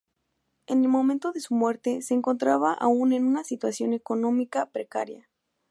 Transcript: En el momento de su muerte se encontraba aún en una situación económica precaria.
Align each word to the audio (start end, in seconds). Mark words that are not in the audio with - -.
En 0.65 0.81
el 0.83 0.89
momento 0.89 1.31
de 1.31 1.41
su 1.41 1.53
muerte 1.53 2.01
se 2.01 2.15
encontraba 2.15 2.73
aún 2.73 3.13
en 3.13 3.23
una 3.27 3.43
situación 3.43 3.93
económica 3.93 4.65
precaria. 4.71 5.29